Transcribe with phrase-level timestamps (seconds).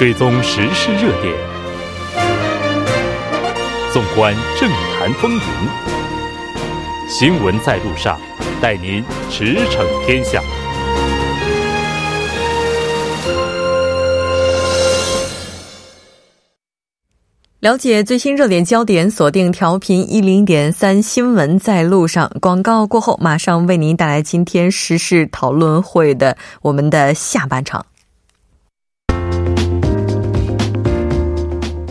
[0.00, 1.36] 追踪时事热点，
[3.92, 5.40] 纵观政坛风云，
[7.06, 8.18] 新闻在路上，
[8.62, 10.40] 带您驰骋天下。
[17.58, 22.32] 了解最新热点焦点，锁定调频一零点三新闻在路上。
[22.40, 27.84] 广告过后，马上为您带来今天时事讨论会的我们的下半场。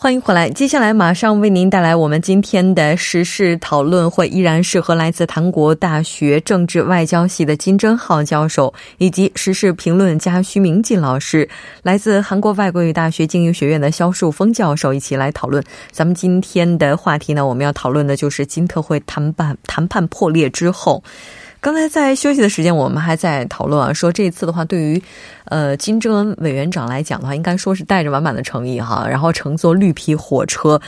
[0.00, 11.48] 欢迎回来，接下来马上为您带来我们今天的时事讨论会，依然是和来自韩国大学政治外交系的金正浩教授，以及时事评论家徐明进老师，
[11.82, 15.64] 来自韩国外国语大学经营学院的肖树峰教授一起来讨论。
[15.90, 21.02] 咱们今天的话题呢，我们要讨论的就是金特会谈判谈判破裂之后。
[21.60, 25.02] 刚才在休息的时间，我们还在讨论啊，说这次的话，对于
[25.46, 30.80] 呃金正恩委员长来讲的话，应该说是带着满满的诚意哈，然后乘坐绿皮火车。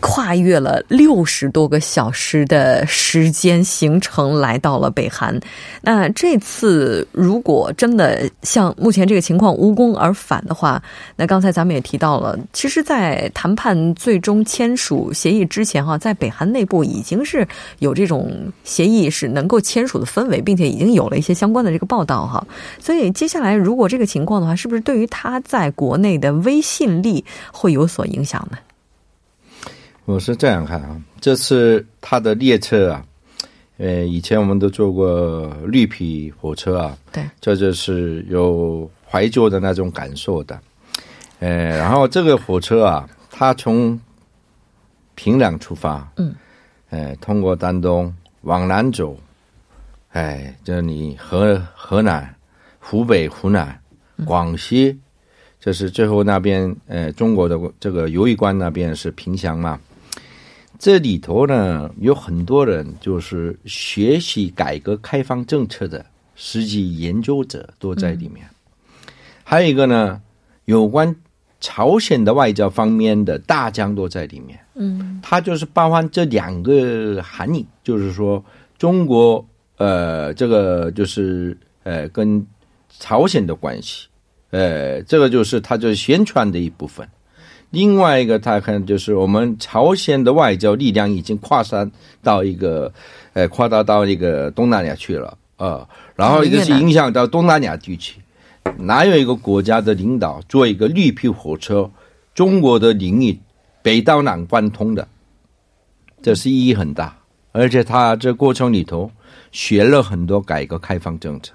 [0.00, 5.38] 跨越了六十多个小时的时间行程，来到了北韩。
[5.82, 10.82] 那这次如果真的像目前这个情况无功而返的话，
[11.16, 17.46] 那刚才咱们也提到了，其实，在谈判最终签署协议之前，哈，在北韩内部已经是
[17.80, 22.44] 有这种协议是能够签署的氛围，并且已经有了一些相关的这个报道，哈。
[22.78, 28.56] 所以接下来如果这个情况的话，是不是对于他在国内的威信力会有所影响呢？
[30.10, 33.06] 我是这样看啊，这次他的列车啊，
[33.78, 40.60] 呃，以前我们都坐过绿皮火车啊，对，这就是有怀旧的那种感受的，
[41.38, 41.48] 呃，
[41.78, 43.98] 然后这个火车啊，它从
[45.14, 46.34] 平壤出发，嗯，
[46.88, 49.16] 呃，通过丹东往南走，
[50.10, 52.34] 哎，这里河河南、
[52.80, 53.80] 湖北、湖南、
[54.24, 54.98] 广西，
[55.60, 59.78] 这是最后那边，呃，中国的这个鱿鱼关那边是萍乡嘛。
[60.80, 66.02] 这里头呢，有很多人就是学习改革开放政策的
[66.34, 68.48] 实际研究者都在里面。
[69.44, 70.18] 还有一个呢，
[70.64, 71.14] 有关
[71.60, 74.58] 朝鲜的外交方面的大将都在里面。
[74.74, 78.42] 嗯，它就是包含这两个含义，就是说
[78.78, 82.42] 中国呃，这个就是呃，跟
[82.98, 84.06] 朝鲜的关系，
[84.48, 87.06] 呃，这个就是它就是宣传的一部分。
[87.70, 91.88] 另外一个，他看就是我们朝鲜的外交力量已经跨山
[92.20, 92.92] 到一个，
[93.32, 95.88] 呃，扩大到一个东南亚去了啊。
[96.16, 98.20] 然后一个是影响到东南亚地区，
[98.76, 101.88] 哪有一个国家的领导做一个绿皮火车，
[102.34, 103.38] 中国的领域
[103.82, 105.06] 北到南贯通的，
[106.20, 107.16] 这是意义很大。
[107.52, 109.10] 而且他这过程里头
[109.52, 111.54] 学了很多改革开放政策，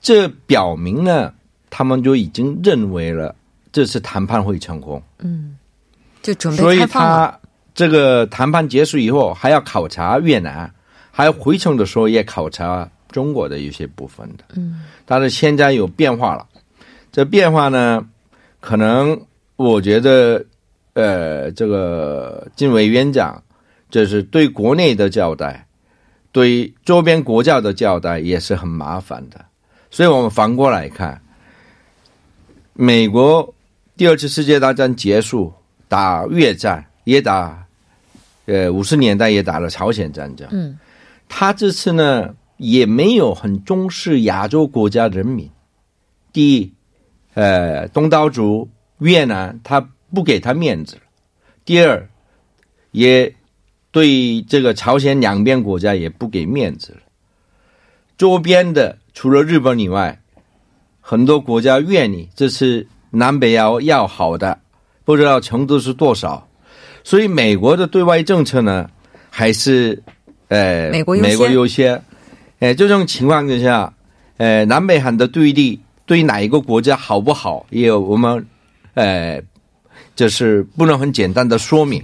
[0.00, 1.34] 这表明呢，
[1.70, 3.34] 他们就已经认为了。
[3.70, 5.56] 这次谈判会成功，嗯，
[6.22, 7.38] 就准备所以他
[7.74, 10.72] 这个谈判结束以后，还要考察越南，
[11.10, 16.46] 还要回程的时候也考察中国的一些部分的，嗯，但是现在有变化了，
[17.12, 18.04] 这变化呢，
[18.60, 19.20] 可能
[19.56, 20.44] 我觉得，
[20.94, 23.42] 呃，这个金委员长
[23.90, 25.66] 就是对国内的交代，
[26.32, 29.44] 对周边国家的交代也是很麻烦的，
[29.90, 31.20] 所以我们反过来看，
[32.72, 33.54] 美国。
[33.98, 35.52] 第二次世界大战结束，
[35.88, 37.66] 打越战也打，
[38.46, 40.46] 呃，五十年代也打了朝鲜战争。
[40.52, 40.78] 嗯，
[41.28, 45.50] 他这次呢也没有很重视亚洲国家人民。
[46.32, 46.72] 第一，
[47.34, 48.70] 呃，东道主
[49.00, 49.80] 越南他
[50.14, 50.96] 不给他面子
[51.64, 52.08] 第二，
[52.92, 53.34] 也
[53.90, 57.00] 对这个朝鲜两边国家也不给面子了。
[58.16, 60.22] 周边的除了日本以外，
[61.00, 62.86] 很多国家愿意这次。
[63.10, 64.58] 南北要要好的，
[65.04, 66.46] 不知道程度是多少，
[67.02, 68.88] 所以美国的对外政策呢，
[69.30, 70.02] 还是
[70.48, 72.02] 呃美国美国优先。
[72.60, 73.92] 哎，这种情况之下，
[74.36, 78.46] 呃，南北韩的对立对哪一个国家好不好，也有我们
[78.94, 79.42] 呃，
[80.14, 82.02] 就是不能很简单的说明。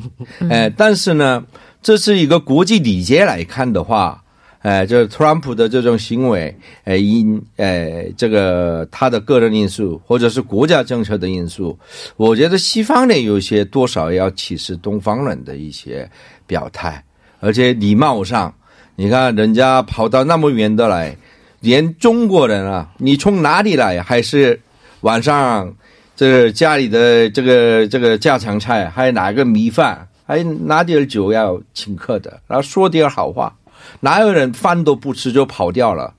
[0.49, 1.45] 呃，但是呢，
[1.83, 4.24] 这是一个国际礼节来看的话。
[4.65, 11.79] 哎，就是特朗普的这种行为，哎，因哎这个他的个人因素，或者是国家政策的因素，
[12.17, 16.11] 我觉得西方呢有些多少要歧视东方人的一些
[16.47, 17.05] 表态，
[17.41, 18.55] 而且礼貌上，
[18.97, 21.15] 你看人家跑到那么远的来，
[21.61, 24.01] 连中国人啊，你从哪里来？
[24.01, 24.59] 还是
[25.03, 25.71] 晚上
[26.17, 33.55] 这家里的这个这个家常菜，还拿个米饭，还拿点酒要请客的，然后说点好话，
[34.01, 36.15] 哪有人饭都不吃就跑掉了？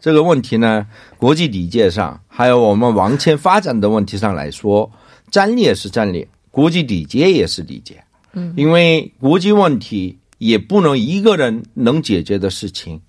[0.00, 0.86] 这个问题呢，
[1.16, 4.90] 国际礼节上，还有我们往前发展的问题上来说，
[5.30, 8.04] 战略是战略，国际礼节也是礼节。
[8.34, 13.00] 嗯，因为国际问题也不能一个人能解决的事情，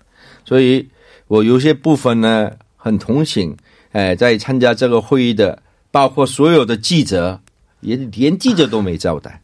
[0.44, 0.88] 所以
[1.26, 3.54] 我有些部分呢很同情，
[3.92, 7.40] 哎，在参加这个会议的，包括所有的记者，
[7.80, 9.42] 也连记者都没招待。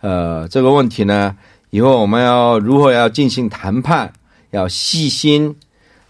[0.00, 1.36] 呃，这个问题呢，
[1.70, 4.12] 以后我们要如何要进行谈判，
[4.50, 5.56] 要细心。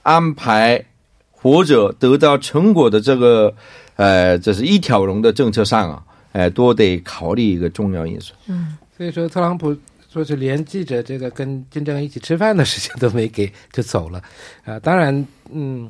[0.03, 0.83] 安排
[1.31, 3.55] 或者得到成果的这个，
[3.97, 6.03] 呃，这是一条龙的政策上啊，
[6.33, 8.33] 哎，都得考虑一个重要因素。
[8.47, 9.77] 嗯，所以说特朗普
[10.11, 14.23] 说是连记者这个跟金正恩一起吃饭的事情都没给就走了，
[14.65, 15.89] 啊，当然，嗯，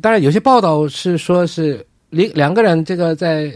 [0.00, 3.52] 当然有些报道是说是离两个人这个在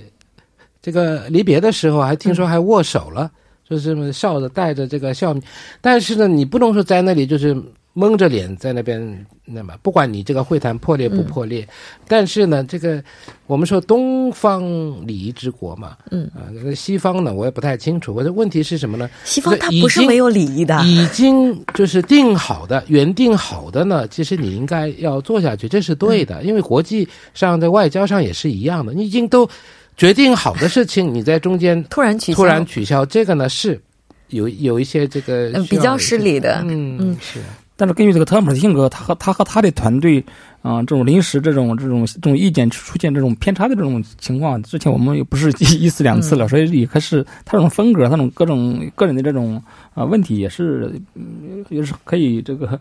[0.83, 3.31] 这个离别的时候还听说还握手了，
[3.69, 5.35] 说是笑着带着这个笑，
[5.81, 7.57] 但是呢，你不能说在那里就是。
[7.99, 11.67] 蒙着脸在那边，那么不管你这个会谈破裂不破裂，
[12.07, 13.03] 但是呢，这个
[13.47, 14.63] 我们说东方
[15.07, 18.15] 礼仪之国嘛，嗯啊，西方呢我也不太清楚。
[18.15, 19.09] 我的问题是什么呢？
[19.25, 24.07] 西方它不是没有礼仪的，已经就是定好的、原定好的呢。
[24.09, 26.43] 其实你应该要做下去，这是对的。
[26.43, 29.49] 因为国际上的外交上也是一样的，你已经都
[29.97, 33.81] 决定好的事情，你在中间突然取突然取消，这个呢是
[34.29, 37.17] 有有一些这个比较失礼的，嗯嗯。
[37.21, 37.41] 是。
[37.79, 40.25] 但是根据这个特朗普的性格，他和他和他的团队，
[40.63, 49.63] 啊，这种临时这种这种这种意见出现这种偏差的这种情况，之前我们也不是一次两次了，所以也开始他这种风格，他这种各种个人的这种
[49.97, 50.93] 啊问题也是
[51.69, 52.79] 也是可以这个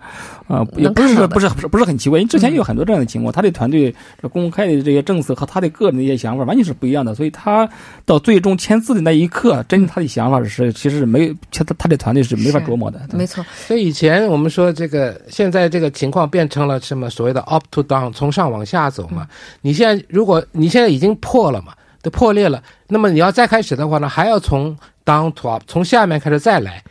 [0.48, 3.94] 啊也不是说不是不是很奇怪，因为之前也有很多这样的情况，他的团队
[4.32, 7.68] 公开的这些政策和他的个人的一些想法完全是不一样的，所以他
[8.06, 13.46] 到最终签字的那一刻，真正他的想法是其实是没他他的团队是没法琢磨的，没错。
[13.68, 14.86] 所以以前我们说这。
[14.86, 19.28] 这个现在这个情况变成了什么所谓的 up to down，从上往下走嘛？
[19.62, 21.74] 你现在如果你现在已经破了嘛，
[22.04, 26.84] 都破裂了，那么你要再开始的话呢，还要从 down to up，从下面开始再来，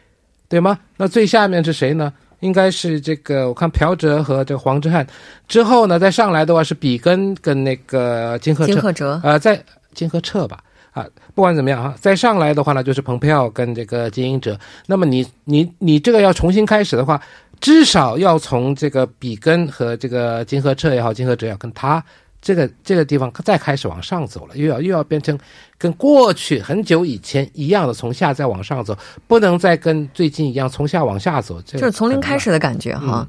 [0.55, 0.79] 对吗？
[0.97, 2.12] 那最下面是谁呢？
[2.41, 5.06] 应该是这个，我看朴哲和这个黄之汉
[5.49, 9.62] 之后呢，再上来的话是比根跟那个金赫金哲，呃，在
[9.95, 10.59] 金赫彻吧。
[10.93, 11.05] 啊，
[11.35, 14.56] 不管怎么样啊，再上来的话呢，就是蓬佩奥跟这个金英哲。
[14.87, 17.21] 那么你你你这个要重新开始的话，
[17.61, 22.05] 至少要从这个比根和这个金和彻也好，金和哲也好跟他
[22.44, 25.37] 这个这个地方再开始往上走了，又要又要变成
[25.76, 28.96] 跟过去很久以前一样的从下再往上走，
[29.26, 33.26] 不能再跟最近一样从下往下走，就是从零开始的感觉哈。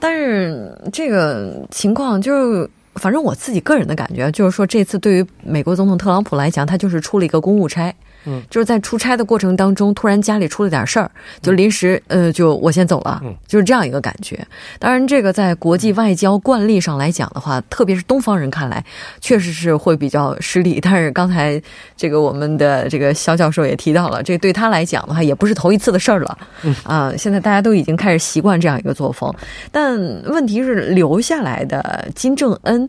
[0.00, 2.70] 但是这个情况就是。
[2.96, 7.94] 反正我自己个人的感觉就是说，这次对于美国总统特朗普来讲，他就是出了一个公务差。
[8.26, 14.38] 嗯，就是在出差的过程当中，突然家里出了点事儿，就临时呃，就我先走了，就是这样一个感觉。
[14.78, 18.84] 当然，这个在国际外交惯例上来讲的话，特别是东方人看来，
[19.20, 20.80] 确实是会比较失礼。
[20.80, 21.60] 但是刚才
[21.96, 26.38] 这个我们的这个肖教授也提到了，这对他来讲的话，也不是头一次的事儿了。
[26.82, 29.32] 啊，现在大家都已经开始习惯这样一个作风。
[29.70, 32.88] 但问题是，留下来的金正恩。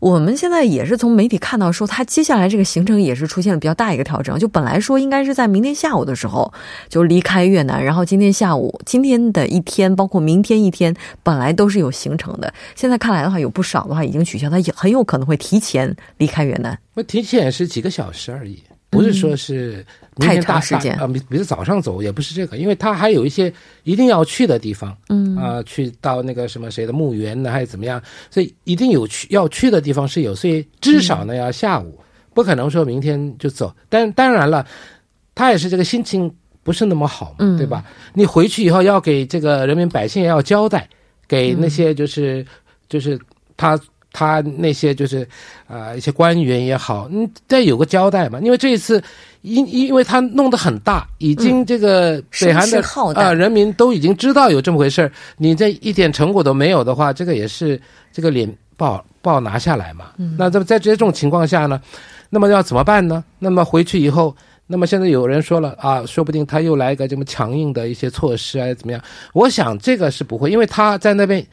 [0.00, 4.38] 我们现在也是从媒体看到说，他接下来这个行程也是出现了比较大一个调整。
[4.38, 6.52] 就本来说应该是在明天下午的时候
[6.88, 12.52] 就离开越南，然后今天下午、今天的一天，包括明天一天，本来都是有行程的。
[12.74, 16.78] 现在看来的话，有不少的话已经取消，他也很有可能会提前离开越南。
[16.94, 18.62] 那提前也是几个小时而已。
[18.88, 19.84] 不是说是
[20.16, 23.52] 太大时间啊，比比如早上走也不是这个，因为他还有一些
[23.82, 28.00] 一定要去的地方，嗯啊，去到那个什么谁的墓园呢，还是怎么样？
[28.30, 31.98] 所以一定有去要去的地方是有，所以至少呢要下午，
[32.32, 33.74] 不可能说明天就走。
[33.88, 34.66] 但当然了，
[35.34, 37.84] 他也是这个心情不是那么好嘛，对吧？
[38.14, 40.88] 你回去以后要给这个人民百姓要交代，
[41.26, 42.46] 给那些就是
[42.88, 43.18] 就是
[43.56, 43.78] 他。
[44.16, 45.28] 他那些就是
[45.68, 48.40] 啊，一些官员也好，嗯，再有个交代嘛。
[48.40, 49.02] 因为这一次，
[49.42, 52.82] 因因为他弄得很大，已经这个北韩的
[53.14, 57.78] 啊人民都已经知道有这么回事你这一点成果都没有的话，这个也是
[58.10, 60.06] 这个脸不好不好拿下来嘛。
[60.38, 61.78] 那这么在这种情况下呢，
[62.30, 63.22] 那么要怎么办呢？
[63.38, 64.34] 那么回去以后，
[64.66, 69.02] 那么现在有人说了啊，说不定他又来一个这么强硬的一些措施啊，怎么样？
[69.34, 71.46] 我想这个是不会，因为他在那边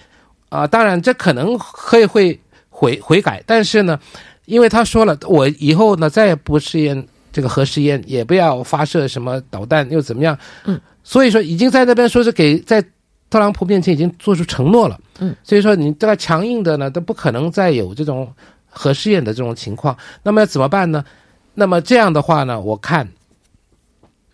[0.48, 2.39] 啊，当然这可能会会。
[2.83, 3.97] 悔悔改，但是呢，
[4.45, 10.37] 因为他说了，我以后呢再也不试验这个核试验，也不要发射什么导弹，又怎么样？
[10.65, 12.83] 嗯，所以说已经在那边说是给在
[13.29, 14.99] 特朗普面前已经做出承诺了。
[15.19, 18.29] 嗯，所以说你这个强硬的呢，都不可能再有这种
[18.69, 19.95] 核试验的这种情况。
[20.23, 21.05] 那么怎么办呢？
[21.53, 23.07] 那么这样的话呢，我看，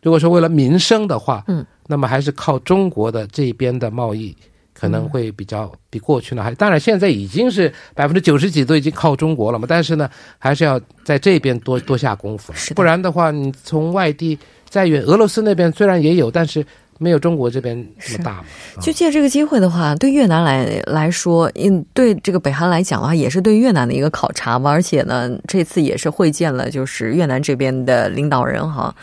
[0.02, 4.36] 如果说为了民生的话，嗯，那么还是靠中国的这边的贸易。
[4.80, 14.38] 可能会比较比过去呢，还当然现在已经是百分之九十几都已经靠中国了嘛，但是呢，还是要在这边多多下功夫，不然的话，你从外地
[14.70, 16.66] 再远，俄罗斯那边虽然也有，但是
[16.98, 18.46] 没有中国这边这么大嘛。
[18.82, 28.96] 就借这个机会的话，对越南来来说，嗯，对这个北韩来讲的话，也是对越南的一个考察嘛，而且呢，这次也是会见了就是越南这边的领导人哈。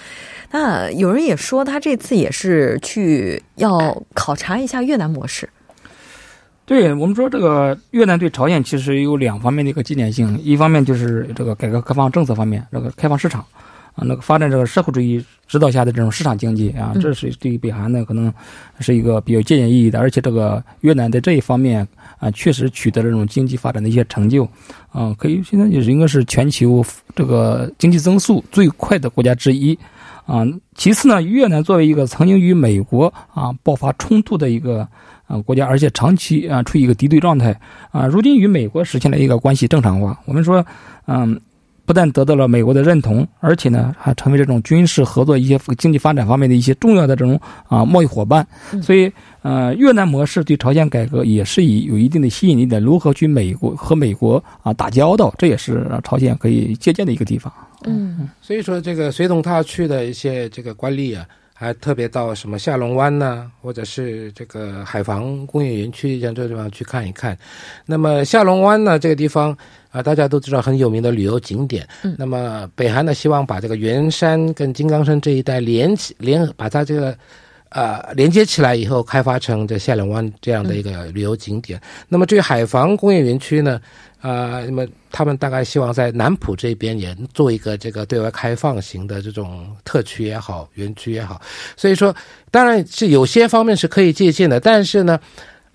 [0.52, 5.49] 那有人也说，他这次也是去要考察一下越南模式。
[6.66, 13.40] 对我们说，这个越南对朝鲜其实有两方面的一个纪念性，一方面就是这个改革开放政策方面，这个开放市场，
[13.94, 18.35] 啊，那个发展这个社会主义指导下的这种市场经济啊，这是对于北韩呢可能
[18.80, 20.00] 是一个比较借鉴意义的。
[20.00, 21.87] 而且这个越南在这一方面
[22.18, 24.42] 啊，确实取得了这种经济发展的一些成就，
[24.90, 29.78] 啊，可以现在也是应该是全球这个经济增速最快的国家之一，
[30.26, 30.44] 啊，
[30.75, 34.88] 其次呢，越南作为一个曾经与美国啊爆发冲突的一个。
[35.26, 37.59] 啊，国家而且长期啊处于一个敌对状态
[37.90, 40.18] 啊，如今与美国实现了一个关系正常化。
[40.25, 40.64] 我们说，
[41.06, 41.40] 嗯，
[41.85, 48.47] 不但得到了美国的认同，而且呢还成为这种军事合作、一些经济发展方面的一些重要的这种啊贸易伙伴。
[48.83, 49.11] 所以，
[49.42, 52.78] 呃，越南模式对朝鲜改革也是以有一定的吸引力的。
[52.78, 57.52] 如何去美国和美国啊打交道，这也是朝鲜可以借鉴的一个地方。
[57.85, 61.26] 嗯，所以说这个随同他去的一些这个官吏啊。
[61.58, 67.36] 还特别到什么下龙湾呢，或者是这个海防工业园区像这地方去看一看。
[67.86, 69.56] 那么下龙湾呢，这个地方
[69.90, 71.88] 啊，大家都知道很有名的旅游景点。
[72.02, 72.14] 嗯。
[72.18, 77.16] 那么北韩呢，希望把这个元山跟金刚山这一带连起连，把它这个
[77.70, 81.80] 呃连接起来以后，开发成这下龙湾这样的一个旅游景点。
[82.06, 83.80] 那么至于海防工业园区呢？
[84.26, 91.40] 啊，那么他们大概希望在南浦这边也做一个这个对外开放型的这种特区也好，园区也好。
[91.76, 92.12] 所以说，
[92.50, 95.21] 当然是有些方面是可以借鉴的，但是呢，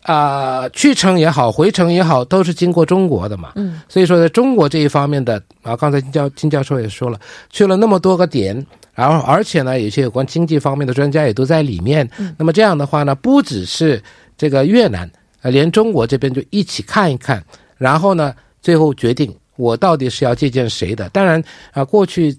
[0.01, 3.53] 啊，去程也好，回程也好，都是经过中国的嘛。
[3.55, 3.79] 嗯。
[3.87, 7.17] 所以说，在中国这一方面的啊，刚才金教金教授也说了，
[7.51, 8.53] 去了那么多个点，
[8.93, 12.05] 然后而且呢，有些有关经济方面的专家也都在里面。
[12.17, 12.35] 嗯。
[12.37, 14.03] 那么这样的话呢，不只是
[14.37, 15.09] 这个越南，
[15.41, 17.41] 呃，连中国这边就一起看一看。
[17.81, 21.09] 然后呢，最后决定我到底是要借鉴谁的？
[21.09, 22.37] 当然啊，过去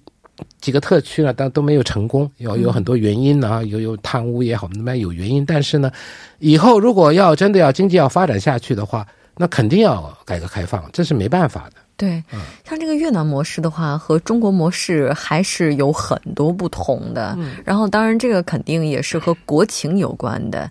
[0.61, 5.45] 几个特区呢，但都没有成功，有有很多原因啊，有有贪污也好，那么有原因。
[5.45, 5.91] 但是呢，
[6.39, 9.05] 以后如果要真的要经济要发展下去的话，
[9.37, 11.83] 那肯定要改革开放，这是没办法的。
[11.97, 12.23] 对，
[12.69, 17.35] 像这个越南模式的话，和中国模式还是有很多不同的。
[17.37, 20.71] 嗯然后，当然这个肯定也是和国情有关的。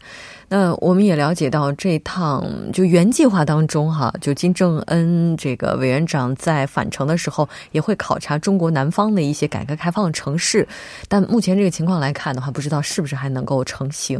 [0.53, 10.67] 那我们也了解到，这一趟就原计划当中，哈，就金正恩这个委员长在返程的时候，也会考察中国南方的一些改革开放城市。
[11.07, 14.19] 但目前这个情况来看的话，不知道是不是还能够成行。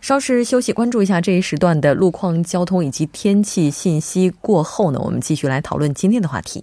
[0.00, 4.30] 稍事休息，关注一下这一时段的路况、交通以及天气信息。
[4.40, 6.62] 过后呢，我们继续来讨论今天的话题。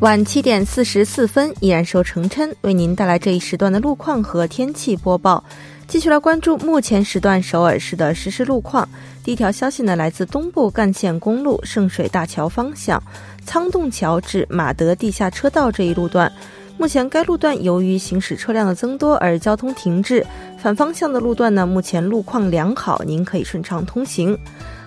[0.00, 5.44] 晚七点四十四分，依然受程琛为您带来这一时段的路况和天气播报。
[5.86, 8.88] 继续来关注目前时段首尔市的实时路况。
[9.22, 13.02] 第一条消息呢，来自东部干线公路圣水大桥方向
[13.44, 16.32] 仓洞桥至马德地下车道这一路段，
[16.78, 20.26] 目前该路段由于行驶车辆的增多而交通停滞。
[20.56, 24.38] 反方向的路段呢，目前路况良好，您可以顺畅通行。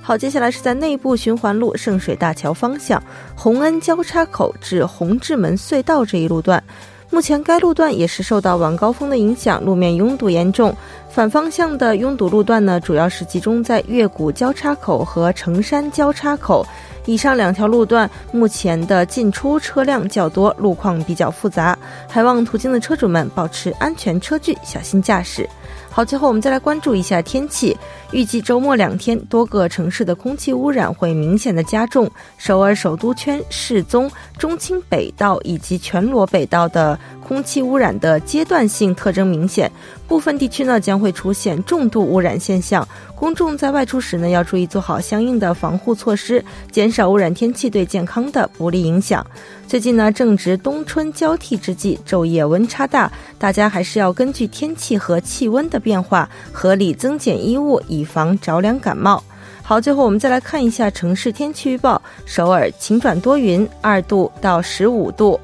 [0.06, 3.02] 好，接下来是在内部循环路圣水大桥方向
[3.38, 6.62] 洪恩交叉口至洪志门隧道这一路段，
[7.10, 10.76] 目前该路段也是受到晚高峰的影响，路面拥堵严重。
[11.10, 16.66] 反方向的拥堵路段呢，主要是集中在月谷交叉口和城山交叉口
[17.06, 21.80] 以上两条路段，目前的进出车辆较多，路况比较复杂，
[22.10, 25.48] 还望途经的车主们保持安全车距，小心驾驶。
[25.96, 27.78] 好，最后我们再来关注一下天气。
[28.12, 32.10] 预计周末两天，多个城市的空气污染会明显的加重。
[32.40, 34.10] 首尔首都圈、世宗、
[34.40, 39.72] 中清北道以及全罗北道的空气污染的阶段性特征明显，
[40.08, 42.88] 部分地区呢将会出现重度污染现象。
[43.16, 49.26] 公众在外出时呢，要注意做好相应的防护措施，减少污染天气对健康的不利影响。
[49.68, 59.24] 最近呢，正值冬春交替之际，昼夜温差大，大家还是要根据天气和气温的变化，合理增减衣物，以防着凉感冒。
[59.64, 65.40] 好，最后我们再来看一下城市天气预报：首尔晴转多云，二度到十五度。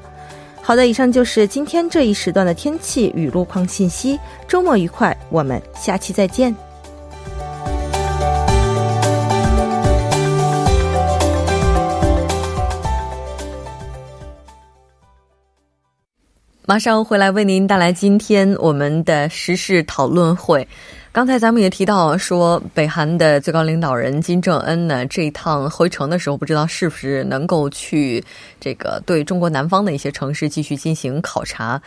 [0.70, 4.16] 好的，以上就是今天这一时段的天气与路况信息。
[4.46, 6.54] 周末愉快，我们下期再见。
[16.64, 20.68] 马上回来为您带来今天我们的时事讨论会。
[21.12, 28.24] 刚才咱们也提到说，北韩的最高领导人金正恩呢，这一趟回城的时候，不知道是不是能够去
[28.60, 31.82] 这个对中国南方的一些城市继续进行考察。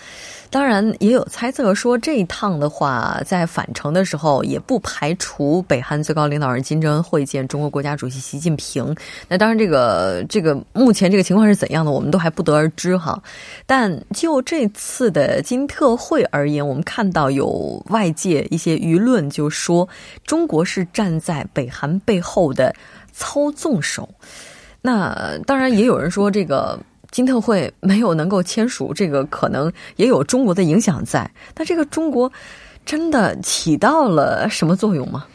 [0.53, 8.95] 当然，也有猜测说，这一趟的话，在返程的时候，也不排除北韩最高领导人金正恩会见中国国家主席习近平。
[9.27, 13.19] 那当然，这个这个目前这个情况是怎样的，我们都还不得而知哈。
[13.65, 19.89] 但就这次的金特会而言，我们看到有外界一些舆论就说，
[20.23, 22.75] 中国是站在北韩背后的
[23.11, 24.07] 操纵手。
[24.83, 26.79] 那当然，也有人说这个。
[27.13, 31.29] 金特会 没有能够签署，这个可能也有中国的影响在。
[31.53, 32.29] 但这个中国
[32.83, 35.25] 真的起到了什么作用吗？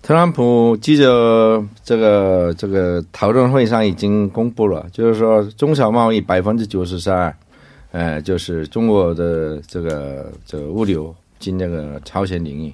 [0.00, 7.36] 特朗普记者这个这个讨论会上已经公布了，就是说中小贸易百分之九十三，
[7.92, 12.72] 呃，就是中国的这个这个物流进那个朝鲜领域。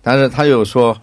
[0.00, 0.96] 但是他又说，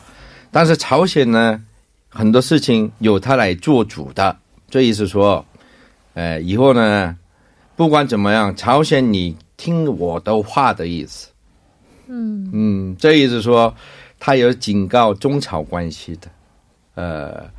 [0.51, 1.61] 但是朝鲜呢，
[2.07, 4.37] 很多事情由他来做主的，
[4.69, 5.45] 这意思说。
[6.13, 7.17] 哎，以后呢，
[7.75, 11.29] 不管怎么样，朝鲜你听我的话的意思。
[12.07, 13.73] 嗯嗯，这意思说，
[14.19, 16.27] 他有警告中朝关系的。
[16.93, 17.49] 呃，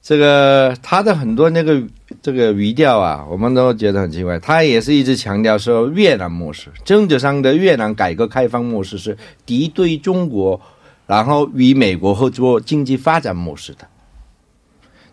[0.00, 1.82] 这个他的很多那个
[2.22, 4.38] 这个语调啊，我们都觉得很奇怪。
[4.38, 10.60] 他也是一直强调说，越南模式，政治上的越南改革开放模式是敌对中国，
[11.08, 13.88] 然后与美国合作经济发展模式的。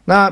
[0.03, 0.31] 那。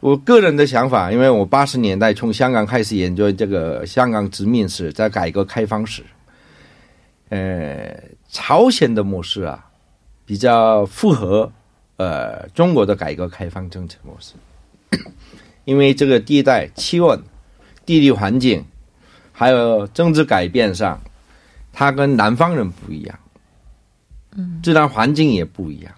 [0.00, 6.02] 我个人的想法，因为我八十年代从香港开始研究这个香港殖民史，在改革开放史，
[7.28, 9.70] 呃，朝鲜的模式啊，
[10.24, 11.52] 比较符合
[11.98, 14.32] 呃中国的改革开放政策模式，
[15.66, 17.22] 因为这个地带气温、
[17.84, 18.64] 地理环境，
[19.32, 20.98] 还有政治改变上，
[21.74, 23.18] 它跟南方人不一样，
[24.34, 25.92] 嗯，自然环境也不一样，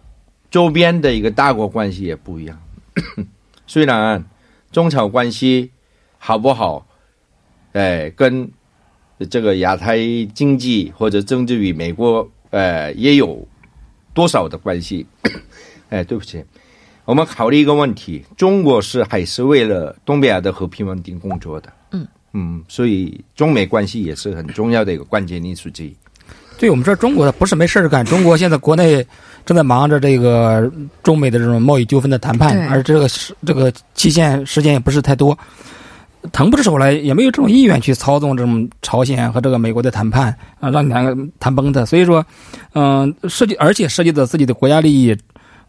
[0.51, 2.61] 周边的一个大国关系也不一样。
[3.73, 4.23] 虽然
[4.71, 5.71] 中朝关系
[6.19, 6.87] 好不好，
[7.73, 8.51] 哎，跟
[9.31, 9.97] 这个亚太
[10.35, 13.49] 经济或者政治与美国，呃，也有
[14.13, 15.07] 多少的关系？
[15.89, 16.45] 哎，对不起，
[17.07, 21.73] 我们考虑一个问题：中国是还是为了东北亚的和平稳定工作的？
[21.93, 25.97] 嗯嗯，所以中美关系也是很重要的一个关键因素之一。
[26.62, 29.05] 对我们说，中国的不是没事儿干，中国现在国内。
[29.44, 30.70] 正在忙着这个
[31.03, 35.37] 中美的这种贸易纠纷的谈判，而这个时这个期限时间也不是太多，
[36.31, 41.85] 腾不出手来，也没有这种意愿去操纵这种朝鲜和这个美国的谈判啊，让两个谈崩的。
[41.85, 42.25] 所以说，
[42.75, 45.16] 嗯，涉及而且涉及到自己的国家利益，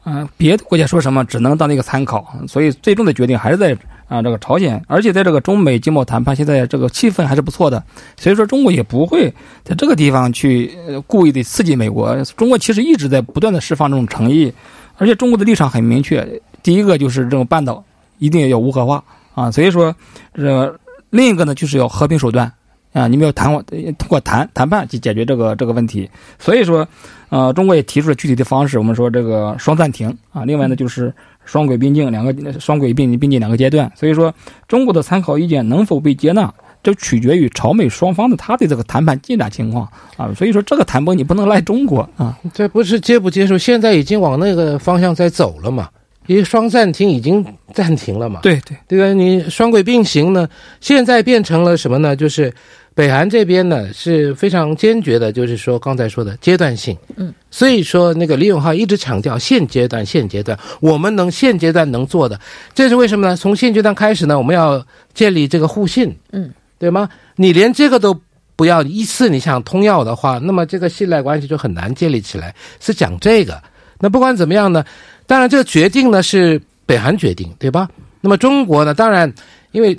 [0.06, 3.76] 嗯，别的国家说什么只能当那个参考，所以最终的决定还是在。
[4.08, 7.84] 啊，这个朝鲜，而且在这个中美经贸谈判，现在这个气氛还是不错的，
[8.18, 10.72] 所以说中国也不会在这个地方去
[11.08, 12.24] 故意的刺激美国。
[12.38, 14.54] 中国其实一直在不断的释放这种诚意，
[14.98, 17.84] 而且中国的立场很明确，第一个就是这种半岛
[18.20, 19.96] 一定要无核化啊，所以说
[20.34, 22.52] 这另一个呢就是要和平手段
[22.92, 23.52] 啊，你们要谈
[23.98, 26.10] 通过谈谈判去解决这个这个问题。
[26.38, 26.88] 所以说，
[27.34, 31.12] 呃，中国也提出了具体的方式，我们说这个双暂停啊，另外呢就是。
[31.46, 34.34] 双轨并进，两个双轨并并进两个阶段，所以说
[34.66, 36.50] 中国的参考意见能否被接纳，
[36.82, 40.34] 就取决于朝美双方的他的这个谈判进展情况啊。
[40.34, 45.90] 所以说这个谈崩你不能赖中国啊，这不是接不接受，现在已经往那个方向在走了嘛，
[46.28, 48.40] 因为双暂停已经暂停了嘛。
[48.42, 50.48] 对对，这个你双轨并行呢，
[50.82, 52.16] 现在变成了什么呢？
[52.16, 52.54] 就是。
[52.96, 62.40] 北韩这边呢是非常坚决的，就是说刚才说的阶段性，嗯，所以说那个李永浩一直强调现阶段，现阶段我们能现阶段能做的，
[62.76, 63.36] 这是为什么呢？
[63.36, 67.10] 从现阶段开始呢，我们要建立这个互信，嗯，对吗？
[67.36, 68.16] 你连这个都
[68.56, 72.54] 不要，一次你想通要的话，那么这个信赖关系就很难建立起来。
[72.80, 73.60] 是讲这个，
[74.02, 74.86] 那不管怎么样呢，
[75.28, 77.90] 当然这个决定呢是北韩决定，对吧？
[78.22, 79.32] 那么中国呢，当然
[79.72, 79.98] 因为。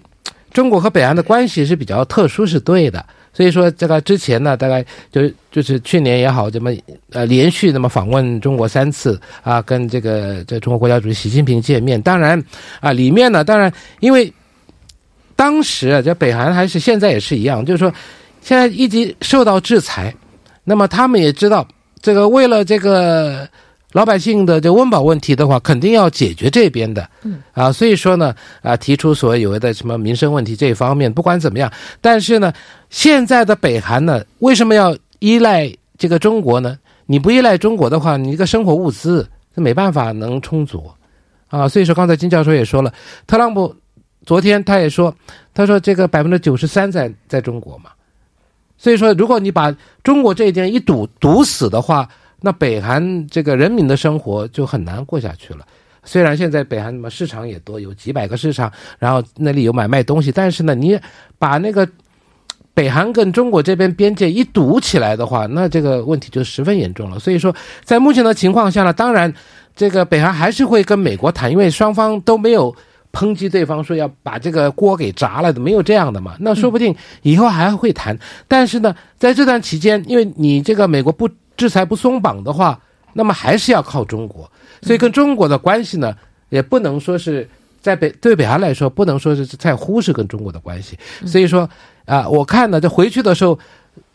[0.52, 3.04] 中国和北韩的关系是比较特殊，是对的。
[3.32, 6.70] 所以说，这个之前呢，大概就是就是去年也好，这么
[7.10, 12.00] 呃连续那么访问中国三次啊，跟这个这中国国家主席习近平见面。
[12.00, 12.40] 当然
[12.78, 14.32] 啊，里面呢，当然因为
[15.34, 17.92] 当时啊，这北韩还是现在也是一样，就是说
[18.40, 20.14] 现在一直受到制裁，
[20.62, 21.66] 那么他们也知道
[22.00, 23.48] 这个为了这个
[23.94, 32.52] 老百姓的这温饱问题的话，肯定要解决这边的，嗯啊，所以说呢，啊，提出所谓有的什么民生问题这一方面，不管怎么样，但是呢，
[32.90, 36.76] 现在的北韩呢，为什么要依赖这个中国呢？
[37.06, 40.90] 你不依赖中国的话，你一个生活物资是没办法能充足，
[41.46, 42.92] 啊，所以说刚才金教授也说了，
[43.28, 43.72] 特朗普
[44.26, 45.14] 昨天他也说，
[45.54, 47.90] 他说这个百分之九十三在在中国嘛，
[48.76, 52.08] 所以说如果你把中国这一点一堵堵死的话。
[52.44, 55.60] 那北韩这个人民的生活就很难过下去了。
[56.04, 61.00] 虽然现在北韩什么市场也多，有几百个市场，然后那里有买卖东西，但是呢，你
[61.38, 61.88] 把那个
[62.74, 67.18] 北韩跟中国这边边界一堵起来的话，那这个问题就十分严重了。
[67.18, 69.32] 所以说，在目前的情况下呢，当然
[69.74, 72.76] 这个北韩还是会跟美国谈，因为双方都没有
[73.10, 76.36] 抨击对方说要把这个锅给砸了，没有这样的嘛。
[76.40, 78.18] 那说不定以后还会谈。
[78.46, 81.26] 但是呢，在这段期间，因为你这个美国不。
[81.56, 82.80] 制裁不松绑的话，
[83.12, 84.50] 那么还是要靠中国，
[84.82, 86.14] 所以跟中国的关系呢，
[86.48, 87.48] 也不能说是
[87.80, 90.98] 在北对北韩来说，不能说是在忽视跟中国的关系。
[91.26, 91.68] 所以说
[92.06, 93.58] 啊，我看呢，这回去的时候，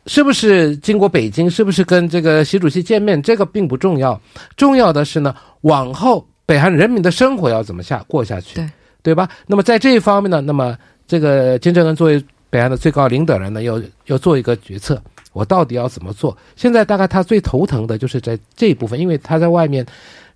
[0.06, 4.19] 是不是经过北京，是不是跟这个习主席见面，这个并不重要，
[4.58, 8.69] 重要的是呢，往后北韩人民的生活要怎么下过下去，对
[9.02, 9.30] 对吧？
[9.47, 15.02] 那么在这一方面呢，那么这个金正恩作为北韩的最高领导人呢，要要做一个决策。
[15.33, 16.37] 我到底要怎么做？
[16.55, 19.85] 现在大概他最头疼的就是在这一部分，因为他在外面，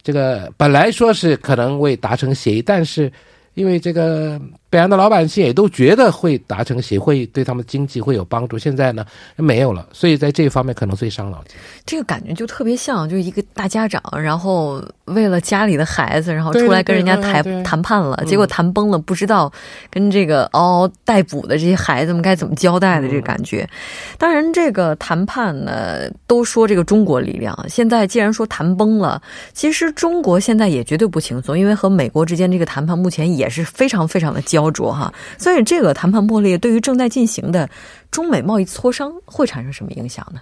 [0.02, 3.12] 这个本来说是可能会达成协议，但是。
[3.56, 4.42] 因为这个
[4.74, 9.06] 北洋的老百姓也都觉得会达成协会对他们经济会有帮助，现在呢
[9.36, 11.56] 没有了，所以在这方面可能最伤脑筋。
[11.86, 19.52] 这个感觉就特别像，就是一个大家长，然后为了家里的孩子，然后出来跟人家谈谈判了，结果谈崩了，不知道
[19.92, 23.70] 跟这个嗷嗷待哺的这些孩子们该怎么交代的这个感觉。
[24.18, 29.22] 当然，这个谈判呢，都说这个中国力量，现在既然说谈崩了，
[29.54, 33.24] 其实中国现在也绝对不轻松，因为和美国之间这个谈判目前。
[33.34, 37.70] 也是非常非常的焦灼哈，所以这个谈判破裂对于正在进行的
[38.12, 40.40] 中美贸易磋商会产生什么影响呢？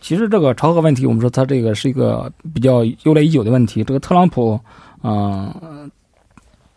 [0.00, 3.84] 其实这个朝核问题，我们说它这个是一个比较由来已久的问题。
[3.84, 4.58] 这个特朗普，
[5.02, 5.90] 嗯。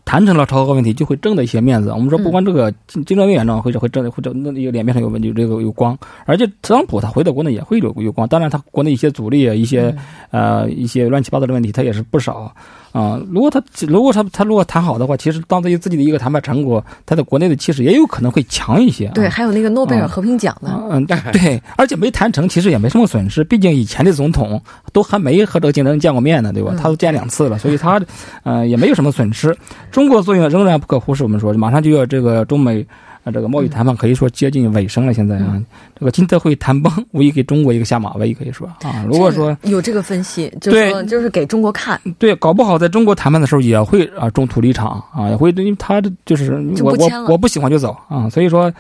[0.06, 1.92] 谈成了朝核问题，就会挣的一些面子。
[1.92, 5.98] 我们说，不光这个金金正恩院长或者会挣会挣那个脸面上有问题，这个有光。
[6.26, 8.28] 而且特朗普他回到国内也会有有光。
[8.28, 9.96] 当然，他国内一些阻力啊，一些
[10.32, 12.54] 呃一些乱七八糟的问题，他也是不少
[12.92, 13.20] 啊。
[13.32, 19.08] 如果他如果他他如果谈好的话，其实当做自己的一个谈判成果，他在国内的气势也有可能会强一些。
[19.16, 20.84] 对，还有那个诺贝尔和平奖呢。
[20.92, 21.62] 嗯，对。
[21.78, 23.44] 而且没谈成，其实也没什么损失。
[23.44, 24.62] 毕竟以前的总统
[24.92, 26.76] 都还没和这个金正恩见过面呢，对吧？
[26.78, 28.00] 他都见两次了，所以他
[28.44, 29.56] 呃也没有什么损失。
[29.94, 31.24] 中国作用仍然不可忽视。
[31.24, 32.84] 我们说，马上就要这个中美
[33.24, 35.14] 啊，这个贸易谈判可以说接近尾声了。
[35.14, 35.62] 现在啊，
[35.96, 39.06] 这个金特会谈崩，无疑给中国一个下马威，可以说啊。
[39.08, 48.74] 如果说有这个分析，就是说就是给中国看，对，搞不好在中国谈判的时候也会啊中途离场啊，也会因为他就是我我我不喜欢就走啊，所以说。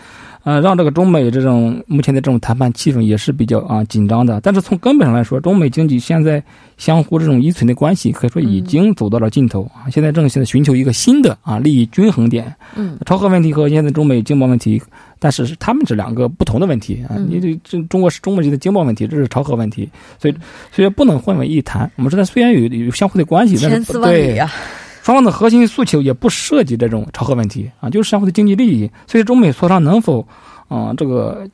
[0.43, 4.41] 呃，让这个中美这种目前的这种谈判气氛也是比较啊紧张的。
[4.41, 6.43] 但是从根本上来说，中美经济现在
[6.77, 9.89] 相互这种依存的关系，可以说已经走到了尽头啊。
[9.89, 12.53] 现在正现在寻求一个新的啊利益均衡点。
[12.75, 14.81] 嗯，朝核问题和现在中美经贸问题，
[15.17, 17.15] 但是是他们这两个不同的问题啊。
[17.17, 20.35] 你这这中国是中美的经贸问题，这是朝核问题，所以
[20.73, 21.89] 所以不能混为一谈。
[21.95, 24.51] 我们说它虽然有有相互的关系，千丝万缕啊。
[25.03, 28.89] 双方的核心诉求也不涉及这种朝核问题啊，就是相互的经济利益。
[29.05, 30.25] 所以中美磋商能否，
[30.69, 31.45] 啊，这个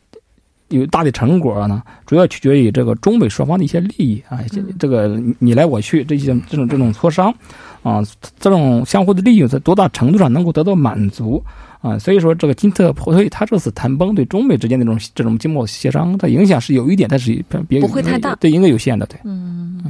[0.67, 1.81] 有大的成果呢？
[2.05, 4.37] 主要取决于这个中美双方的一些利益啊，
[4.77, 7.33] 这个你来我去这些这种这种磋商，
[7.81, 8.03] 啊，
[8.39, 11.43] 这种相互的利益在多大程度上能够得到满足
[11.81, 11.97] 啊？
[11.97, 17.43] 所以说，这个金特普推他这次谈崩对中美之间的这种这种经贸协商的影响是有一点，但是
[17.81, 19.81] 不会太大，对，应该有限的，对，嗯。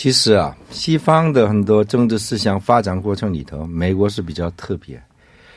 [0.00, 4.98] 其实啊，西方的很多政治思想发展过程里头，美国是比较特别。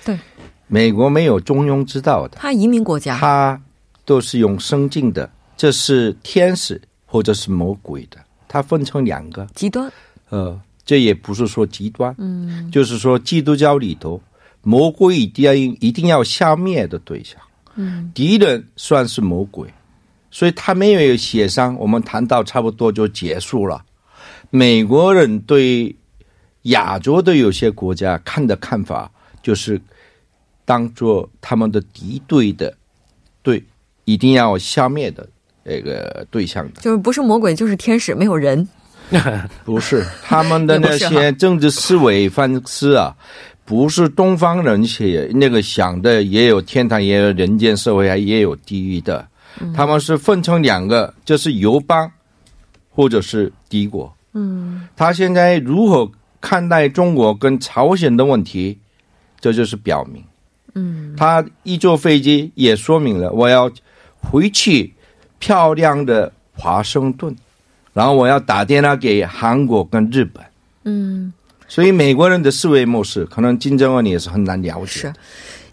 [0.04, 0.20] 对，
[0.68, 2.38] 美国没有中庸之道的。
[2.42, 3.62] 他移民国家，他
[4.04, 8.18] 都是用生进的，这是天使或者是魔鬼的，
[8.50, 9.90] 它分成两个极端。
[10.28, 14.22] 呃，这也不是说极端，嗯，就是说基督教里头，
[14.62, 17.40] 魔鬼一定要一定要消灭的对象，
[17.76, 19.74] 嗯，敌人算是魔鬼，
[20.32, 23.82] 所以他没有协商，我们谈到差不多就结束了。
[24.56, 25.96] 美国人对
[26.64, 29.10] 亚洲的有些国家看的看法，
[29.42, 29.82] 就是
[30.64, 32.72] 当做他们的敌对的，
[33.42, 33.64] 对，
[34.06, 35.28] 一定要消灭的
[35.64, 38.68] 那个对象的，就是不是魔鬼就是天使，没有人，
[39.66, 43.16] 不是他们的那些政治思维方式啊，
[43.66, 49.28] 不是东方人写那个想的，也有天堂，也有人间社会，还也有地狱的，
[49.76, 52.12] 他们是分成两个，就是友邦
[52.92, 54.16] 或者是敌国。
[54.34, 58.80] 嗯，他现在如何看待中国跟朝鲜的问题，
[59.40, 60.24] 这就是表明。
[60.76, 63.72] 嗯，他一坐飞机也说明了我要
[64.20, 64.94] 回去
[65.38, 67.36] 漂亮的华盛顿，
[67.94, 70.44] 然后我要打电话给韩国跟日本。
[70.86, 71.32] 嗯，
[71.68, 74.88] 所以美国人的思维模式，可能金正恩也是很难了解。
[74.88, 75.14] 是。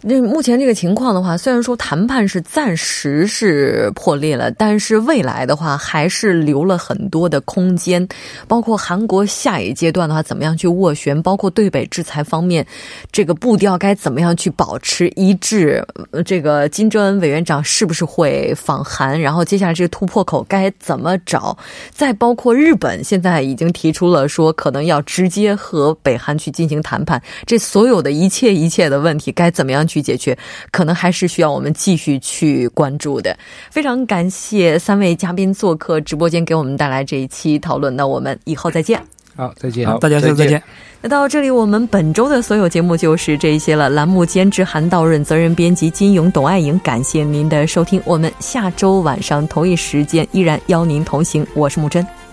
[0.03, 8.09] 那目前这个情况的话，虽然说谈判是暂时是破裂了，但是未来的话还是留了很多的空间，
[8.49, 12.67] 包括韩国下一阶段的话怎么样去斡旋，包括对北制裁方面，
[13.13, 15.85] 这个步调该怎么样去保持一致？
[16.25, 19.21] 这个金正恩委员长是不是会访韩？
[19.21, 21.55] 然后接下来这个突破口该怎么找？
[21.93, 29.87] 再包括日本现在已经提出了说可能要直接和北韩去进行谈判，这所有的一切一切的问题该怎么样？
[29.91, 30.39] 去解决，
[30.71, 33.37] 可能还是需要我们继续去关注的。
[33.71, 37.95] 非常感谢三位嘉宾做客直播间，给我们带来这一期讨论。
[37.97, 39.03] 那我们以后再见。
[39.37, 39.87] 好，再见。
[39.87, 40.63] 好，大家再见。
[41.01, 43.89] 那到这里，我们本周的所有节目就是这些了。
[43.89, 46.79] 栏目监制韩道润，责任编辑金勇、董爱颖。
[46.81, 51.47] 感谢您的收听，我们下周晚上同一时间依然邀您同行。
[51.55, 52.30] 我是木真。